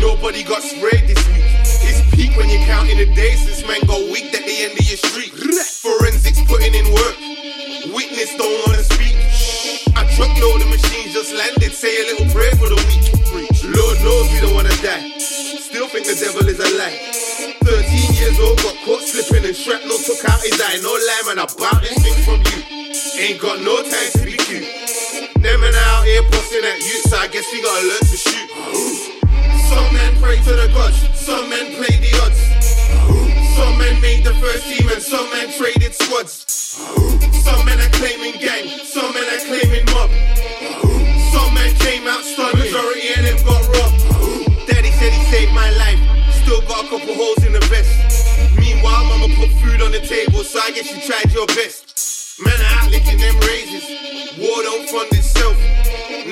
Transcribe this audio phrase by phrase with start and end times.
[0.00, 1.44] Nobody got sprayed this week.
[1.62, 4.86] It's peak when you're counting the days since man got weak at the end of
[4.86, 5.32] your street.
[5.32, 7.16] Forensics putting in work.
[7.94, 9.16] Witness don't wanna speak.
[9.96, 11.72] Of machines just landed.
[11.72, 12.29] Say a little
[21.10, 22.58] lie, man, I bought this thing from you.
[23.18, 24.66] Ain't got no time to be cute.
[25.42, 28.48] Them and out here busting at you, so I guess we gotta learn to shoot.
[29.70, 32.40] Some men pray to the gods, some men play the odds.
[33.56, 36.46] Some men made the first team and some men traded squads.
[37.42, 40.10] Some men are claiming gang, some men are claiming mob.
[41.34, 43.98] Some men came out stunned, majority of them got robbed.
[44.68, 46.00] Daddy said he saved my life,
[46.42, 48.09] still got a couple holes in the vest.
[48.80, 52.40] Meanwhile, mama put food on the table, so I guess you tried your best.
[52.40, 53.84] Man are out licking them raises,
[54.40, 55.52] war don't fund itself.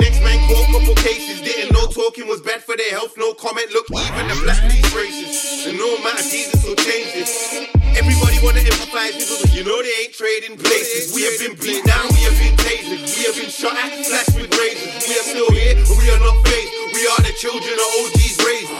[0.01, 3.21] Next man caught couple cases, didn't know talking was bad for their health.
[3.21, 5.69] No comment, look, even the black police racist.
[5.69, 7.69] And no matter Jesus will change this.
[7.93, 11.13] Everybody wanna empathize with us, you know they ain't trading places.
[11.13, 14.41] We have been beat down, we have been tasered, we have been shot at, slashed
[14.41, 15.05] with razors.
[15.05, 16.73] We are still here, but we are not phased.
[16.97, 18.73] We are the children of OGs raised.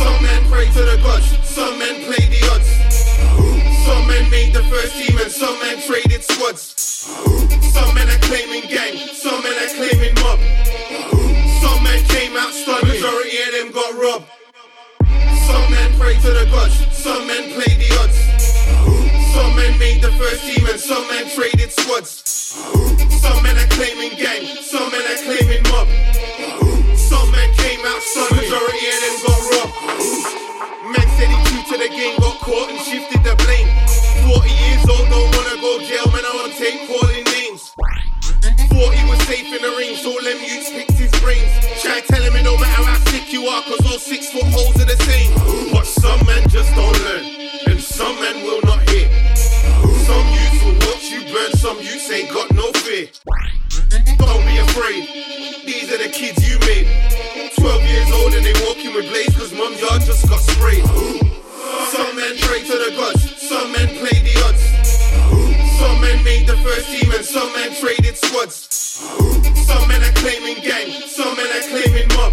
[0.00, 2.43] Some men pray to the gods, some men play the
[4.54, 6.78] the first team and some men traded squads.
[7.74, 10.38] Some men are claiming gang, some men are claiming mob.
[11.60, 14.26] Some men came out stunned, majority of them got robbed.
[15.50, 18.18] Some men pray to the gods, some men play the odds.
[19.34, 22.23] Some men made the first team and some men traded squads.
[36.48, 37.72] Man, take calling names.
[38.68, 41.50] Thought he was safe in the ring, so them youths picked his brains.
[41.82, 44.76] Try tell him it don't matter how sick you are, cause all six foot holes
[44.76, 45.32] are the same.
[45.72, 47.24] But some men just don't learn,
[47.66, 49.08] and some men will not hear.
[50.04, 53.08] Some youths will watch you burn, some youths ain't got no fear.
[54.18, 56.88] Don't be afraid, these are the kids you made.
[57.56, 61.23] 12 years old and they walking with blades, cause mum's yard just got sprayed.
[66.64, 68.56] first team and some men traded squads.
[69.68, 72.32] Some men are claiming gang, some men are claiming mob.